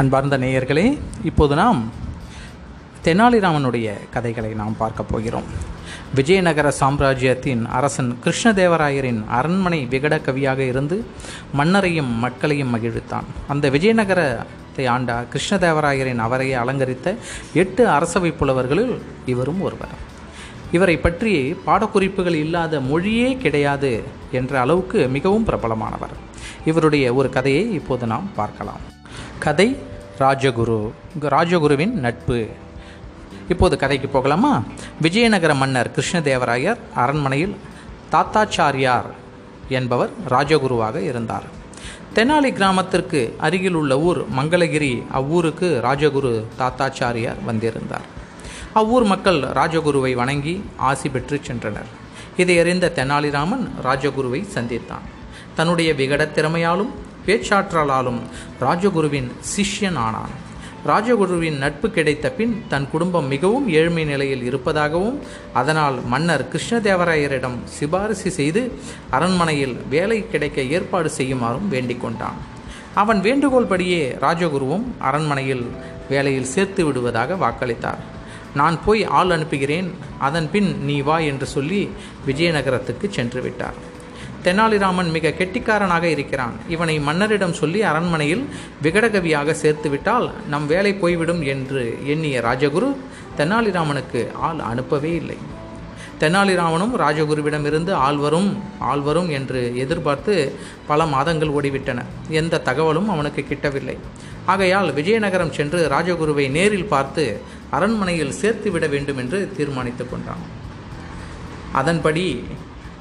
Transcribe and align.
அன்பார்ந்த 0.00 0.38
நேயர்களே 0.38 0.84
இப்போது 1.28 1.54
நாம் 1.54 1.80
தெனாலிராமனுடைய 3.04 3.88
கதைகளை 4.14 4.50
நாம் 4.60 4.76
பார்க்க 4.82 5.02
போகிறோம். 5.02 5.48
விஜயநகர 6.14 6.68
சாம்ராஜ்யத்தின் 6.78 7.62
அரசன் 7.78 8.10
கிருஷ்ணதேவராயரின் 8.24 9.20
அரண்மனை 9.38 9.80
விகட 9.90 10.16
கவியாக 10.26 10.58
இருந்து 10.58 10.96
மன்னரையும் 11.58 12.12
மக்களையும் 12.24 12.72
மகிழ்வித்தான். 12.74 13.26
அந்த 13.48 13.70
விஜயநகரத்தை 13.70 14.86
ஆண்ட 14.94 15.16
கிருஷ்ணதேவராயரின் 15.34 16.22
அவரையை 16.26 16.56
அலங்கரித்த 16.62 17.14
எட்டு 17.62 17.84
அரசவை 17.96 18.30
புலவர்களில் 18.30 18.94
இவரும் 19.26 19.60
ஒருவர். 19.60 19.94
இவரை 20.72 20.96
பற்றி 20.98 21.34
பாடக்குறிப்புகள் 21.66 22.38
இல்லாத 22.44 22.80
மொழியே 22.92 23.28
கிடையாது 23.44 23.92
என்ற 24.40 24.60
அளவுக்கு 24.60 25.08
மிகவும் 25.18 25.46
பிரபலமானவர். 25.50 26.16
இவருடைய 26.64 27.14
ஒரு 27.20 27.30
கதையை 27.38 27.66
இப்போது 27.80 28.06
நாம் 28.06 28.28
பார்க்கலாம். 28.40 28.82
கதை 29.40 29.76
ராஜகுரு. 30.18 30.90
ராஜகுருவின் 31.20 31.90
நட்பு. 31.90 32.48
இப்போது 33.48 33.76
கதைக்கு 33.76 34.08
போகலாமா? 34.08 34.62
விஜயநகர 35.00 35.54
மன்னர் 35.54 35.90
கிருஷ்ணதேவராயர் 35.96 36.76
அரண்மனையில் 36.94 37.56
தாத்தாச்சாரியார் 38.12 39.10
என்பவர் 39.68 40.10
ராஜகுருவாக 40.28 41.02
இருந்தார். 41.02 41.42
தெனாலி 42.14 42.52
கிராமத்திற்கு 42.52 43.34
அருகில் 43.38 43.74
உள்ள 43.74 44.00
ஊர் 44.00 44.30
மங்களகிரி 44.30 45.02
அவ்வூருக்கு 45.12 45.80
ராஜகுரு 45.84 46.44
தாத்தாச்சாரியார் 46.58 47.44
வந்திருந்தார். 47.44 48.06
அவ்வூர் 48.72 49.04
மக்கள் 49.04 49.40
ராஜகுருவை 49.40 50.12
வணங்கி 50.14 50.64
ஆசி 50.76 51.08
பெற்று 51.08 51.40
சென்றனர். 51.46 51.90
இதை 52.36 52.58
அறிந்த 52.58 52.92
தெனாலிராமன் 52.94 53.70
ராஜகுருவை 53.84 54.46
சந்தித்தான். 54.54 55.06
தன்னுடைய 55.54 55.94
விகட 55.94 56.24
திறமையாலும் 56.24 57.08
பேச்சாற்றலாலும் 57.26 58.20
ராஜகுருவின் 58.60 59.30
சிஷ்யன் 59.54 59.98
ஆனான் 60.06 60.36
ராஜகுருவின் 60.86 61.58
நட்பு 61.58 61.90
கிடைத்த 61.90 62.26
பின் 62.30 62.62
தன் 62.68 62.86
குடும்பம் 62.92 63.26
மிகவும் 63.26 63.66
ஏழ்மை 63.68 64.04
நிலையில் 64.04 64.44
இருப்பதாகவும் 64.44 65.18
அதனால் 65.52 65.96
மன்னர் 66.12 66.44
கிருஷ்ணதேவராயரிடம் 66.52 67.58
சிபாரிசு 67.64 68.30
செய்து 68.30 68.62
அரண்மனையில் 69.10 69.76
வேலை 69.88 70.18
கிடைக்க 70.30 70.62
ஏற்பாடு 70.76 71.10
செய்யுமாறும் 71.10 71.68
வேண்டிக் 71.68 72.00
கொண்டான். 72.00 72.38
அவன் 72.94 73.20
வேண்டுகோள்படியே 73.20 74.00
ராஜகுருவும் 74.26 74.86
அரண்மனையில் 74.98 75.66
வேலையில் 76.08 76.50
சேர்த்து 76.54 76.84
விடுவதாக 76.84 77.34
வாக்களித்தார். 77.34 78.00
நான் 78.54 78.84
போய் 78.84 79.04
ஆள் 79.04 79.30
அனுப்புகிறேன் 79.30 79.88
அதன் 80.18 80.50
பின் 80.50 80.70
நீ 80.84 81.00
வா 81.00 81.18
என்று 81.18 81.46
சொல்லி 81.46 81.88
விஜயநகரத்துக்கு 82.26 83.08
சென்று 83.10 83.42
விட்டார். 83.42 83.78
தெனாலிராமன் 84.44 85.10
மிக 85.10 85.32
கெட்டிக்காரனாக 85.38 86.04
இருக்கிறான். 86.14 86.54
இவனை 86.68 86.96
மன்னரிடம் 87.08 87.58
சொல்லி 87.60 87.80
அரண்மனையில் 87.90 88.44
விகடகவியாக 88.84 89.54
சேர்த்துவிட்டால் 89.62 90.26
நம் 90.48 90.66
வேலை 90.66 90.92
போய்விடும் 91.02 91.42
என்று 91.54 91.82
எண்ணிய 92.12 92.36
ராஜகுரு 92.48 92.88
தெனாலிராமனுக்கு 93.38 94.22
ஆள் 94.48 94.60
அனுப்பவே 94.72 95.12
இல்லை. 95.14 95.38
தெனாலிராமனும் 96.22 96.94
ராஜகுருவிடமிருந்து 97.02 97.92
ஆள் 98.06 98.16
வரும் 98.16 98.48
ஆள் 98.90 99.00
வரும் 99.00 99.30
என்று 99.30 99.60
எதிர்பார்த்து 99.84 100.34
பல 100.86 101.06
மாதங்கள் 101.14 101.54
ஓடிவிட்டன. 101.58 102.00
எந்த 102.40 102.62
தகவலும் 102.68 103.08
அவனுக்கு 103.08 103.44
கிட்டவில்லை. 103.50 103.96
ஆகையால் 104.52 104.90
விஜயநகரம் 104.92 105.54
சென்று 105.58 105.80
ராஜகுருவை 105.94 106.46
நேரில் 106.56 106.90
பார்த்து 106.94 107.24
அரண்மனையில் 107.70 108.36
சேர்த்து 108.40 108.70
விட 108.70 108.86
வேண்டும் 108.86 109.16
என்று 109.16 109.40
தீர்மானித்து 109.56 110.06
கொண்டான். 110.08 110.44
அதன்படி 111.72 112.26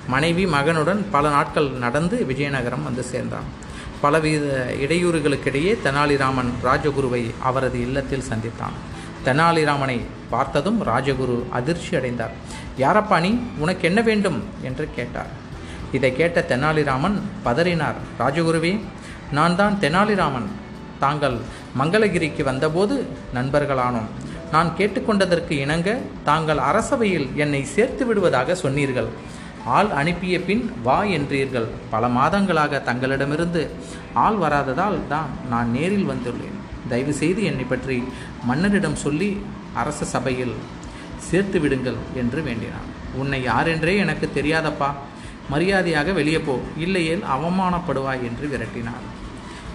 மனைவி 0.08 0.46
மகனுடன் 0.46 1.06
பல 1.12 1.30
நாட்கள் 1.30 1.70
நடந்து 1.70 2.26
விஜயநகரம் 2.30 2.84
வந்து 2.84 3.04
சேர்ந்தான். 3.04 3.68
பலவித 4.02 4.74
இடையூறுகளுக்கிடையே 4.82 5.78
தெனாலிராமன் 5.84 6.50
ராஜகுருவை 6.64 7.34
அவரது 7.40 7.82
இல்லத்தில் 7.82 8.24
சந்தித்தான். 8.30 8.98
தெனாலிராமனை 9.26 10.02
பார்த்ததும் 10.30 10.88
ராஜகுரு 10.88 11.50
அதிர்ச்சி 11.50 11.96
அடைந்தார். 11.96 12.32
யாரப்பா 12.78 13.20
நீ? 13.20 13.40
உனக்கு 13.58 13.88
என்ன 13.88 14.02
வேண்டும்? 14.02 14.44
என்று 14.62 14.90
கேட்டார். 14.96 15.28
இதை 15.92 16.16
கேட்ட 16.16 16.46
தெனாலிராமன் 16.50 17.20
பதறினார். 17.46 17.96
ராஜகுருவே 18.20 18.80
நான் 19.32 19.56
தான் 19.56 19.78
தெனாலிராமன். 19.82 20.48
தாங்கள் 21.00 21.38
மங்களகிரிக்கு 21.80 22.44
வந்தபோது 22.44 23.06
நண்பர்களானோம். 23.36 24.08
நான் 24.52 24.74
கேட்டுக்கொண்டதற்கு 24.78 25.52
இணங்க 25.52 25.98
தாங்கள் 26.24 26.58
அரசவையில் 26.58 27.34
என்னை 27.34 27.64
சேர்த்து 27.64 28.06
விடுவதாக 28.06 28.56
சொன்னீர்கள். 28.56 29.08
ஆள் 29.66 29.90
அனுப்பிய 29.90 30.42
பின் 30.42 30.74
வா 30.84 31.04
என்றீர்கள். 31.04 31.68
பல 31.90 32.08
மாதங்களாக 32.08 32.84
தங்களிடமிருந்து 32.84 33.70
ஆள் 34.14 34.36
வராததால் 34.36 35.08
தான் 35.08 35.28
நான் 35.50 35.72
நேரில் 35.72 36.10
வந்துள்ளேன். 36.10 36.58
தயவு 36.90 37.14
செய்து 37.14 37.44
என்னை 37.44 37.64
பற்றி 37.64 38.04
மன்னரிடம் 38.46 38.96
சொல்லி 38.96 39.42
அரச 39.74 40.06
சபையில் 40.06 40.56
சேர்த்து 41.18 41.60
விடுங்கள் 41.60 41.96
என்று 42.16 42.44
வேண்டினான். 42.44 42.88
உன்னை 43.16 43.48
யாரென்றே 43.48 43.98
எனக்கு 43.98 44.30
தெரியாதப்பா. 44.36 44.92
மரியாதையாக 45.50 46.12
வெளியே 46.12 46.40
போ. 46.40 46.60
இல்லையேல் 46.78 47.24
அவமானப்படுவாய் 47.36 48.24
என்று 48.24 48.48
விரட்டினார் 48.48 49.06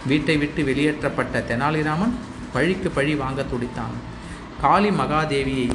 வீட்டை 0.07 0.37
விட்டு 0.37 0.65
வெளியேற்றப்பட்ட 0.65 1.45
தெனாலிராமன் 1.49 2.15
பழிக்கு 2.53 2.91
பழி 2.91 3.15
வாங்க 3.15 3.43
துடித்தான். 3.43 3.95
காளி 4.61 4.89
மகாதேவியை 4.89 5.71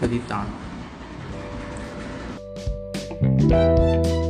துதித்தான். 0.00 0.50
Música 3.42 4.21